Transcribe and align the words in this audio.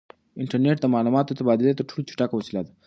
انټرنیټ 0.41 0.77
د 0.81 0.85
معلوماتو 0.93 1.31
د 1.33 1.37
تبادلې 1.39 1.77
تر 1.77 1.83
ټولو 1.89 2.07
چټکه 2.09 2.33
وسیله 2.37 2.61
ده. 2.65 2.71